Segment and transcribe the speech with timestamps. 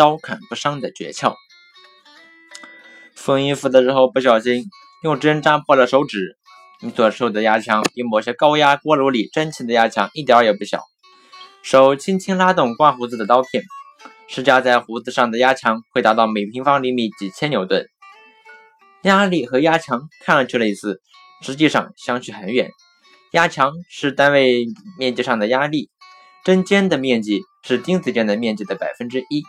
[0.00, 1.34] 刀砍不伤的诀窍。
[3.14, 4.64] 缝衣服的时候不小心
[5.02, 6.38] 用针扎破了手指，
[6.80, 10.80] 你所受的压强比某些高压锅炉里蒸汽的压强一点也不小。
[11.62, 13.62] 手轻轻拉动刮胡子的刀片，
[14.26, 17.84] 施加在胡子上的压强会达到每平方厘米几千牛顿。
[19.02, 21.02] 压力和压强看上去类似，
[21.42, 22.70] 实际上相去很远。
[23.32, 24.64] 压强是单位
[24.98, 25.90] 面积上的压力，
[26.42, 29.44] 针尖的面积是钉子尖的面积的百分之一，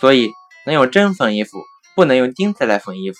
[0.00, 0.30] 所以
[0.64, 1.62] 能用针缝衣服，
[1.94, 3.18] 不能用钉子来缝衣服。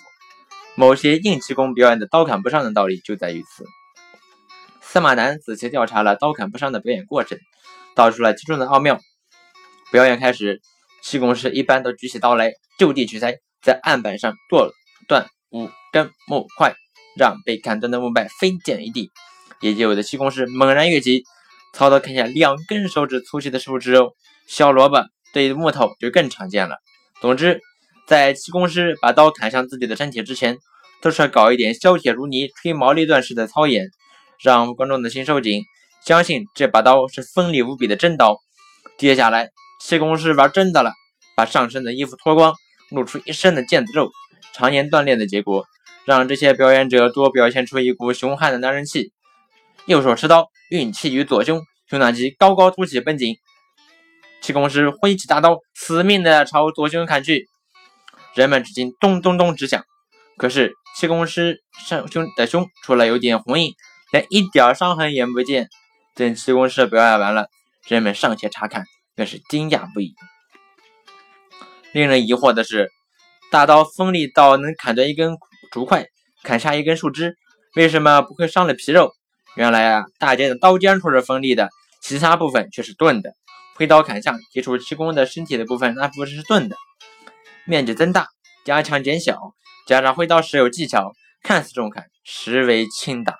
[0.75, 3.65] 某些硬气功表演的刀砍不伤的道理就在于此。
[4.83, 7.39] 司马南仔细调查了刀砍不伤的表演过程。
[7.95, 9.01] 道出了其中的奥妙。
[9.91, 10.61] 表演开始，
[11.03, 14.71] 气功师一般都举起刀来，就地取材，在案板上剁
[15.09, 16.75] 断五根木块，
[17.19, 19.11] 让被砍断的木块飞溅一地。
[19.63, 21.25] 也就有的气功师猛然跃起，
[21.73, 24.11] 操刀砍下两根手指粗细的树枝哦。
[24.47, 25.07] 小萝卜
[25.37, 26.79] 对木头就更常见了。
[27.21, 27.61] 总之，
[28.07, 30.57] 在气功师把刀砍向自己的身体之前，
[31.03, 33.91] 都是要搞一点削铁如泥、吹毛利断式的操演，
[34.43, 35.63] 让观众的心收紧。
[36.07, 38.41] 相信这把刀是锋利无比的真刀。
[38.97, 40.95] 接下来，气功师玩真的了，
[41.37, 42.55] 把上身的衣服脱光，
[42.91, 44.11] 露出一身的腱子肉。
[44.55, 45.67] 常年锻炼的结果，
[46.07, 49.13] 让这些表演者多表现出一股凶悍的男人气。
[49.85, 53.37] 右手持刀，运气于左胸，胸大肌高高凸起绷紧。
[54.47, 57.49] 气功师挥起大刀，死命的朝左胸砍去。
[58.33, 59.83] 人们只听咚咚咚直响。
[60.37, 63.73] 可是气功师上胸的胸除了有点红印，
[64.13, 65.69] 连一点伤痕也不见。
[66.15, 67.49] 等气功师表演完了，
[67.89, 68.85] 人们上前查看，
[69.17, 70.15] 更是惊讶不已。
[71.91, 72.93] 令人疑惑的是，
[73.51, 75.37] 大刀锋利到能砍断一根
[75.73, 76.07] 竹块，
[76.45, 77.35] 砍下一根树枝，
[77.75, 79.11] 为什么不会伤了皮肉？
[79.57, 81.69] 原来啊，大尖的刀尖处是锋利的，
[82.01, 83.33] 其他部分却是钝的。
[83.77, 86.77] 挥刀砍向接触气功的身体的部分，那部分是钝的。
[87.67, 88.27] 面积增大，
[88.65, 89.39] 加强减小，
[89.87, 91.13] 加上挥刀时有技巧，
[91.43, 93.37] 看似重砍，实为轻打。